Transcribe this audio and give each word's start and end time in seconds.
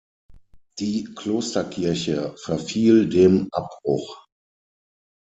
Die 0.79 1.07
Klosterkirche 1.15 2.33
verfiel 2.41 3.07
dem 3.07 3.49
Abbruch. 3.51 4.25